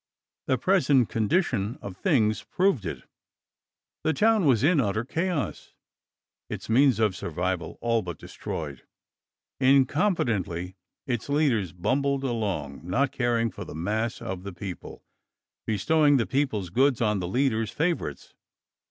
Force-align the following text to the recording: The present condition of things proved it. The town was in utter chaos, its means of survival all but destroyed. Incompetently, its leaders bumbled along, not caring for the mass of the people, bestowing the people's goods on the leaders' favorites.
The 0.47 0.57
present 0.57 1.09
condition 1.09 1.77
of 1.79 1.95
things 1.95 2.41
proved 2.41 2.87
it. 2.87 3.03
The 4.03 4.13
town 4.13 4.45
was 4.45 4.63
in 4.63 4.79
utter 4.81 5.05
chaos, 5.05 5.75
its 6.49 6.69
means 6.69 6.97
of 6.99 7.15
survival 7.15 7.77
all 7.81 8.01
but 8.01 8.17
destroyed. 8.17 8.81
Incompetently, 9.59 10.73
its 11.05 11.29
leaders 11.29 11.71
bumbled 11.71 12.23
along, 12.23 12.81
not 12.83 13.11
caring 13.11 13.51
for 13.51 13.63
the 13.63 13.75
mass 13.75 14.23
of 14.23 14.41
the 14.41 14.53
people, 14.53 15.03
bestowing 15.67 16.17
the 16.17 16.25
people's 16.25 16.71
goods 16.71 16.99
on 16.99 17.19
the 17.19 17.27
leaders' 17.27 17.69
favorites. 17.69 18.33